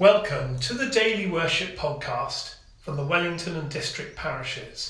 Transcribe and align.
Welcome 0.00 0.60
to 0.60 0.74
the 0.74 0.86
Daily 0.86 1.28
Worship 1.28 1.76
Podcast 1.76 2.54
from 2.82 2.96
the 2.96 3.04
Wellington 3.04 3.56
and 3.56 3.68
District 3.68 4.14
Parishes. 4.14 4.88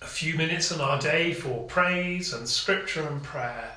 A 0.00 0.08
few 0.08 0.34
minutes 0.34 0.72
in 0.72 0.80
our 0.80 0.98
day 0.98 1.32
for 1.32 1.62
praise 1.68 2.32
and 2.32 2.48
scripture 2.48 3.06
and 3.06 3.22
prayer. 3.22 3.70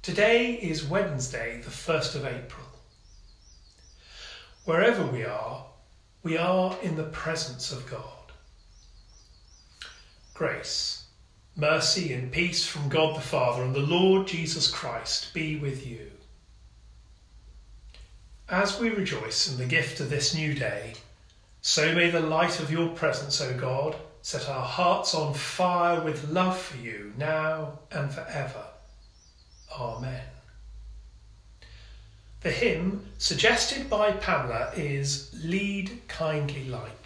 Today 0.00 0.52
is 0.52 0.86
Wednesday, 0.86 1.60
the 1.60 1.70
1st 1.70 2.14
of 2.14 2.24
April. 2.24 2.68
Wherever 4.64 5.04
we 5.04 5.24
are, 5.24 5.66
we 6.22 6.36
are 6.36 6.78
in 6.80 6.94
the 6.94 7.02
presence 7.02 7.72
of 7.72 7.90
God. 7.90 8.30
Grace, 10.34 11.06
mercy, 11.56 12.12
and 12.12 12.30
peace 12.30 12.64
from 12.64 12.88
God 12.88 13.16
the 13.16 13.20
Father 13.20 13.64
and 13.64 13.74
the 13.74 13.80
Lord 13.80 14.28
Jesus 14.28 14.70
Christ 14.70 15.34
be 15.34 15.56
with 15.56 15.84
you. 15.84 16.12
As 18.52 18.78
we 18.78 18.90
rejoice 18.90 19.50
in 19.50 19.56
the 19.56 19.64
gift 19.64 19.98
of 19.98 20.10
this 20.10 20.34
new 20.34 20.52
day, 20.52 20.92
so 21.62 21.94
may 21.94 22.10
the 22.10 22.20
light 22.20 22.60
of 22.60 22.70
your 22.70 22.90
presence, 22.90 23.40
O 23.40 23.56
God, 23.56 23.96
set 24.20 24.46
our 24.46 24.66
hearts 24.66 25.14
on 25.14 25.32
fire 25.32 26.02
with 26.02 26.28
love 26.28 26.58
for 26.58 26.76
you 26.76 27.14
now 27.16 27.78
and 27.90 28.12
forever. 28.12 28.66
Amen. 29.74 30.20
The 32.42 32.50
hymn 32.50 33.06
suggested 33.16 33.88
by 33.88 34.12
Pamela 34.12 34.70
is 34.76 35.30
Lead 35.42 36.02
Kindly 36.08 36.64
Light. 36.64 37.01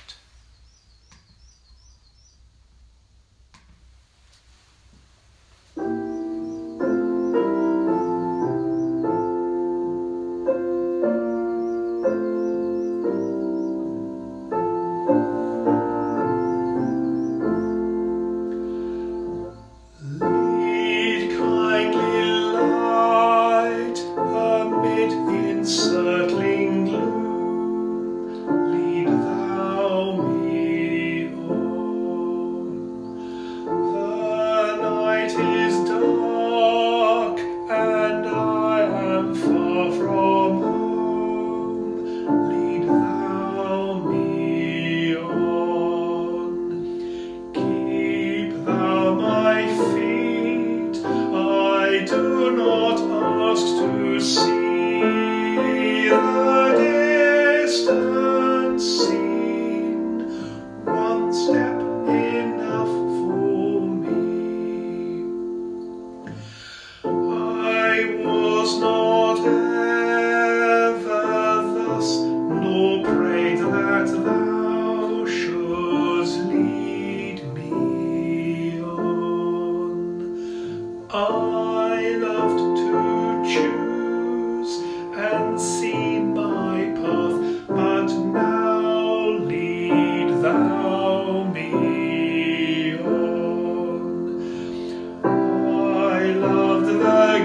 Which 54.17 54.56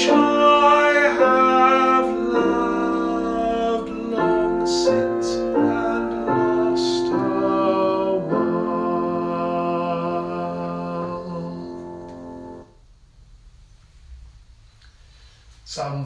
Some 0.04 0.20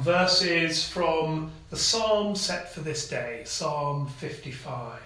verses 0.01 0.89
from 0.89 1.51
the 1.71 1.77
psalm 1.77 2.37
set 2.37 2.73
for 2.73 2.81
this 2.81 3.09
day, 3.09 3.43
Psalm 3.45 4.07
55. 4.07 5.01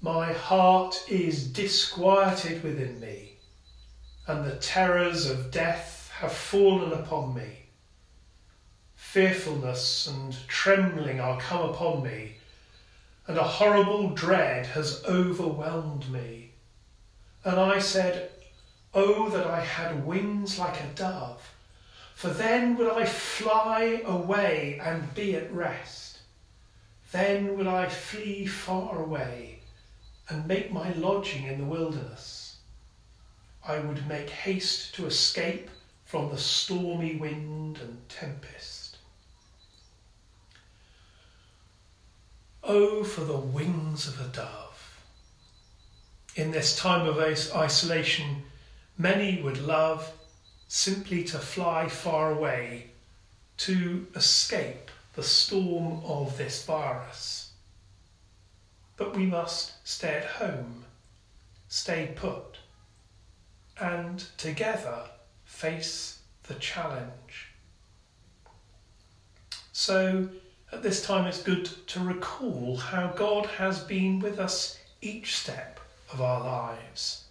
My 0.00 0.32
heart 0.32 1.02
is 1.08 1.48
disquieted 1.48 2.62
within 2.62 3.00
me 3.00 3.32
and 4.26 4.44
the 4.44 4.56
terrors 4.56 5.28
of 5.28 5.50
death 5.50 5.95
have 6.20 6.32
fallen 6.32 6.94
upon 6.94 7.34
me. 7.34 7.66
Fearfulness 8.94 10.06
and 10.06 10.34
trembling 10.48 11.20
are 11.20 11.38
come 11.38 11.68
upon 11.68 12.02
me, 12.02 12.36
and 13.26 13.36
a 13.36 13.42
horrible 13.42 14.08
dread 14.08 14.64
has 14.64 15.04
overwhelmed 15.04 16.10
me. 16.10 16.52
And 17.44 17.60
I 17.60 17.80
said, 17.80 18.30
Oh, 18.94 19.28
that 19.28 19.46
I 19.46 19.60
had 19.60 20.06
wings 20.06 20.58
like 20.58 20.80
a 20.80 20.86
dove, 20.94 21.52
for 22.14 22.28
then 22.28 22.78
would 22.78 22.90
I 22.90 23.04
fly 23.04 24.02
away 24.06 24.80
and 24.82 25.14
be 25.14 25.36
at 25.36 25.52
rest. 25.52 26.20
Then 27.12 27.58
would 27.58 27.66
I 27.66 27.90
flee 27.90 28.46
far 28.46 29.02
away 29.02 29.58
and 30.30 30.48
make 30.48 30.72
my 30.72 30.92
lodging 30.94 31.46
in 31.46 31.58
the 31.58 31.66
wilderness. 31.66 32.56
I 33.68 33.80
would 33.80 34.08
make 34.08 34.30
haste 34.30 34.94
to 34.94 35.04
escape 35.04 35.68
from 36.06 36.30
the 36.30 36.38
stormy 36.38 37.16
wind 37.16 37.78
and 37.78 38.08
tempest. 38.08 38.96
Oh, 42.62 43.02
for 43.02 43.22
the 43.22 43.36
wings 43.36 44.06
of 44.06 44.20
a 44.20 44.28
dove! 44.28 45.02
In 46.36 46.52
this 46.52 46.76
time 46.76 47.08
of 47.08 47.18
isolation, 47.18 48.44
many 48.96 49.42
would 49.42 49.58
love 49.58 50.12
simply 50.68 51.24
to 51.24 51.38
fly 51.38 51.88
far 51.88 52.30
away, 52.30 52.90
to 53.58 54.06
escape 54.14 54.92
the 55.14 55.24
storm 55.24 56.02
of 56.04 56.38
this 56.38 56.64
virus. 56.64 57.50
But 58.96 59.16
we 59.16 59.26
must 59.26 59.72
stay 59.84 60.18
at 60.18 60.24
home, 60.24 60.84
stay 61.68 62.12
put 62.14 62.58
and 63.80 64.24
together 64.38 65.10
face 65.46 66.18
the 66.42 66.54
challenge. 66.54 67.54
So, 69.72 70.28
at 70.70 70.82
this 70.82 71.04
time, 71.04 71.26
it's 71.26 71.42
good 71.42 71.64
to 71.88 72.00
recall 72.00 72.76
how 72.76 73.08
God 73.16 73.46
has 73.46 73.80
been 73.80 74.20
with 74.20 74.38
us 74.38 74.78
each 75.00 75.36
step 75.36 75.80
of 76.12 76.20
our 76.20 76.40
lives. 76.40 77.24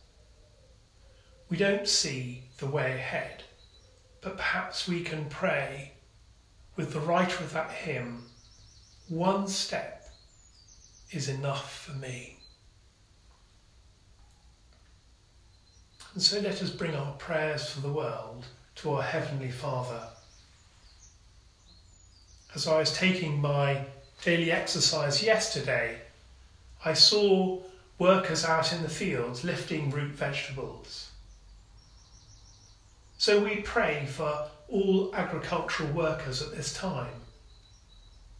We 1.49 1.57
don't 1.57 1.87
see 1.87 2.45
the 2.57 2.65
way 2.65 2.93
ahead, 2.93 3.43
but 4.21 4.37
perhaps 4.37 4.87
we 4.87 5.03
can 5.03 5.25
pray 5.29 5.91
with 6.75 6.91
the 6.91 6.99
writer 6.99 7.43
of 7.43 7.53
that 7.53 7.71
hymn 7.71 8.25
one 9.07 9.47
step 9.47 10.09
is 11.11 11.29
enough 11.29 11.83
for 11.83 11.91
me. 11.93 12.34
And 16.15 16.23
so 16.23 16.39
let 16.39 16.63
us 16.63 16.69
bring 16.69 16.95
our 16.95 17.11
prayers 17.15 17.69
for 17.69 17.81
the 17.81 17.91
world 17.91 18.45
to 18.75 18.93
our 18.93 19.01
Heavenly 19.03 19.51
Father. 19.51 20.01
As 22.55 22.69
I 22.69 22.79
was 22.79 22.95
taking 22.95 23.41
my 23.41 23.83
daily 24.23 24.49
exercise 24.49 25.21
yesterday, 25.21 25.99
I 26.85 26.93
saw 26.93 27.59
workers 27.99 28.45
out 28.45 28.71
in 28.71 28.81
the 28.81 28.87
fields 28.87 29.43
lifting 29.43 29.89
root 29.89 30.13
vegetables. 30.13 31.11
So 33.17 33.43
we 33.43 33.57
pray 33.57 34.05
for 34.05 34.47
all 34.69 35.13
agricultural 35.13 35.91
workers 35.91 36.41
at 36.41 36.55
this 36.55 36.73
time, 36.73 37.19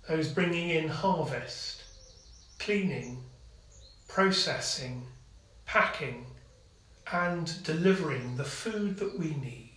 those 0.07 0.29
bringing 0.29 0.69
in 0.69 0.87
harvest, 0.87 1.83
cleaning, 2.57 3.21
processing, 4.07 5.07
packing, 5.65 6.25
and 7.11 7.63
delivering 7.63 8.37
the 8.37 8.43
food 8.43 8.97
that 8.97 9.17
we 9.17 9.35
need. 9.35 9.71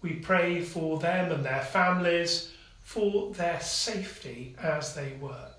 We 0.00 0.14
pray 0.14 0.62
for 0.62 0.98
them 0.98 1.32
and 1.32 1.44
their 1.44 1.62
families, 1.62 2.52
for 2.80 3.32
their 3.34 3.60
safety 3.60 4.54
as 4.62 4.94
they 4.94 5.12
work. 5.20 5.58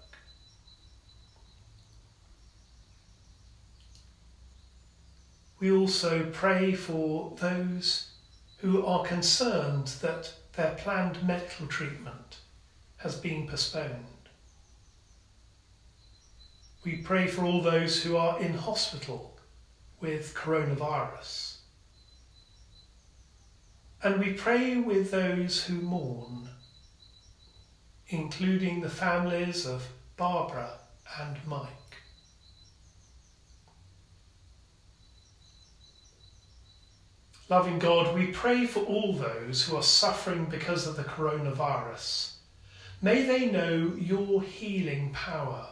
We 5.59 5.71
also 5.71 6.29
pray 6.31 6.73
for 6.73 7.35
those 7.37 8.11
who 8.59 8.85
are 8.85 9.03
concerned 9.03 9.87
that 10.01 10.33
their 10.55 10.75
planned 10.75 11.21
medical 11.25 11.67
treatment 11.67 12.37
has 12.97 13.15
been 13.15 13.47
postponed. 13.47 14.05
We 16.85 16.97
pray 16.97 17.27
for 17.27 17.43
all 17.43 17.61
those 17.61 18.01
who 18.01 18.15
are 18.15 18.39
in 18.39 18.53
hospital 18.53 19.28
with 20.01 20.33
coronavirus. 20.35 21.57
And 24.01 24.19
we 24.19 24.33
pray 24.33 24.77
with 24.77 25.11
those 25.11 25.65
who 25.65 25.75
mourn, 25.75 26.49
including 28.07 28.81
the 28.81 28.89
families 28.89 29.65
of 29.65 29.87
Barbara 30.15 30.79
and 31.19 31.37
Mike. 31.45 31.67
Loving 37.49 37.79
God, 37.79 38.13
we 38.13 38.27
pray 38.27 38.67
for 38.67 38.81
all 38.81 39.13
those 39.13 39.63
who 39.63 39.75
are 39.75 39.83
suffering 39.83 40.45
because 40.45 40.85
of 40.85 40.95
the 40.95 41.03
coronavirus. 41.03 42.33
May 43.01 43.23
they 43.23 43.47
know 43.47 43.95
your 43.97 44.43
healing 44.43 45.11
power. 45.13 45.67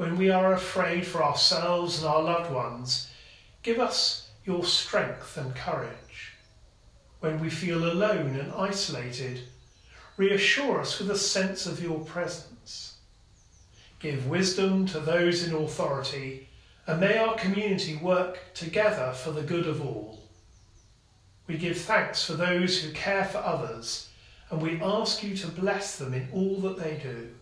When 0.00 0.16
we 0.16 0.30
are 0.30 0.54
afraid 0.54 1.06
for 1.06 1.22
ourselves 1.22 1.98
and 1.98 2.08
our 2.08 2.22
loved 2.22 2.50
ones, 2.50 3.10
give 3.62 3.78
us 3.78 4.30
your 4.46 4.64
strength 4.64 5.36
and 5.36 5.54
courage. 5.54 6.32
When 7.18 7.38
we 7.38 7.50
feel 7.50 7.84
alone 7.84 8.34
and 8.34 8.50
isolated, 8.54 9.42
reassure 10.16 10.80
us 10.80 10.98
with 10.98 11.10
a 11.10 11.18
sense 11.18 11.66
of 11.66 11.82
your 11.82 12.00
presence. 12.00 12.96
Give 13.98 14.26
wisdom 14.26 14.86
to 14.86 15.00
those 15.00 15.46
in 15.46 15.54
authority, 15.54 16.48
and 16.86 16.98
may 16.98 17.18
our 17.18 17.34
community 17.34 17.96
work 17.96 18.38
together 18.54 19.12
for 19.12 19.32
the 19.32 19.42
good 19.42 19.66
of 19.66 19.82
all. 19.82 20.22
We 21.46 21.58
give 21.58 21.76
thanks 21.76 22.24
for 22.24 22.32
those 22.32 22.82
who 22.82 22.90
care 22.92 23.26
for 23.26 23.36
others, 23.36 24.08
and 24.48 24.62
we 24.62 24.80
ask 24.80 25.22
you 25.22 25.36
to 25.36 25.48
bless 25.48 25.98
them 25.98 26.14
in 26.14 26.26
all 26.32 26.56
that 26.62 26.78
they 26.78 26.98
do. 27.02 27.32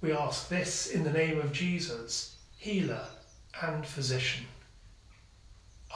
We 0.00 0.12
ask 0.12 0.48
this 0.48 0.86
in 0.86 1.04
the 1.04 1.12
name 1.12 1.38
of 1.38 1.52
Jesus, 1.52 2.36
healer 2.56 3.06
and 3.62 3.86
physician. 3.86 4.46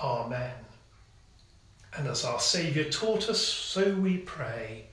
Amen. 0.02 0.52
And 1.96 2.08
as 2.08 2.24
our 2.24 2.40
Saviour 2.40 2.84
taught 2.84 3.28
us, 3.28 3.40
so 3.40 3.94
we 3.94 4.18
pray. 4.18 4.86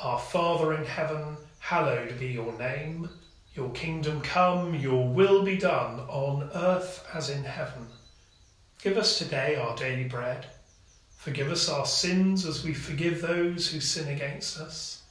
Our 0.00 0.18
Father 0.18 0.74
in 0.74 0.84
heaven, 0.84 1.36
hallowed 1.58 2.18
be 2.18 2.28
your 2.28 2.56
name. 2.58 3.10
Your 3.54 3.70
kingdom 3.70 4.20
come, 4.20 4.74
your 4.74 5.08
will 5.08 5.42
be 5.42 5.58
done 5.58 6.00
on 6.08 6.48
earth 6.54 7.06
as 7.12 7.28
in 7.28 7.44
heaven. 7.44 7.86
Give 8.82 8.96
us 8.96 9.18
today 9.18 9.56
our 9.56 9.76
daily 9.76 10.04
bread 10.04 10.46
Forgive 11.20 11.50
us 11.50 11.68
our 11.68 11.84
sins 11.84 12.46
as 12.46 12.64
we 12.64 12.72
forgive 12.72 13.20
those 13.20 13.70
who 13.70 13.78
sin 13.78 14.08
against 14.08 14.58
us. 14.58 15.02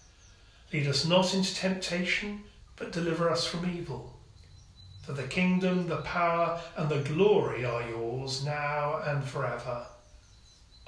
Lead 0.73 0.87
us 0.87 1.05
not 1.05 1.35
into 1.35 1.53
temptation, 1.53 2.45
but 2.79 2.91
deliver 2.91 3.29
us 3.29 3.45
from 3.45 3.69
evil. 3.69 4.17
For 5.03 5.13
the 5.13 5.27
kingdom, 5.27 5.87
the 5.87 5.97
power, 5.97 6.59
and 6.75 6.89
the 6.89 7.01
glory 7.01 7.65
are 7.65 7.87
yours 7.87 8.43
now 8.43 9.01
and 9.05 9.23
forever. 9.23 9.85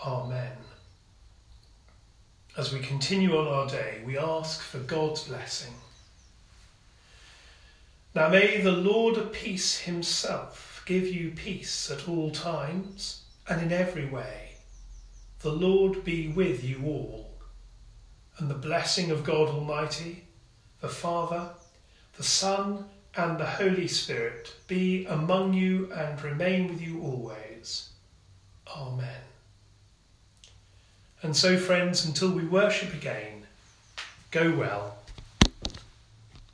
Amen. 0.03 0.57
As 2.57 2.73
we 2.73 2.79
continue 2.79 3.37
on 3.37 3.47
our 3.47 3.67
day, 3.67 4.01
we 4.05 4.17
ask 4.17 4.61
for 4.61 4.79
God's 4.79 5.25
blessing. 5.25 5.73
Now 8.15 8.29
may 8.29 8.61
the 8.61 8.71
Lord 8.71 9.17
of 9.17 9.31
peace 9.31 9.79
himself 9.79 10.83
give 10.85 11.07
you 11.07 11.31
peace 11.31 11.91
at 11.91 12.09
all 12.09 12.31
times 12.31 13.23
and 13.47 13.61
in 13.61 13.71
every 13.71 14.05
way 14.05 14.51
the 15.41 15.51
Lord 15.51 16.03
be 16.03 16.27
with 16.27 16.63
you 16.63 16.83
all, 16.85 17.31
and 18.37 18.49
the 18.49 18.55
blessing 18.55 19.09
of 19.09 19.23
God 19.23 19.49
Almighty, 19.49 20.25
the 20.81 20.87
Father, 20.87 21.49
the 22.17 22.23
Son, 22.23 22.85
and 23.15 23.37
the 23.37 23.45
Holy 23.45 23.87
Spirit 23.87 24.53
be 24.67 25.05
among 25.05 25.53
you 25.53 25.91
and 25.93 26.21
remain 26.21 26.69
with 26.69 26.81
you 26.81 27.01
always. 27.01 27.89
Amen. 28.67 29.21
And 31.21 31.35
so, 31.35 31.57
friends, 31.57 32.05
until 32.05 32.31
we 32.31 32.45
worship 32.45 32.93
again, 32.93 33.43
go 34.31 34.51
well 34.51 34.95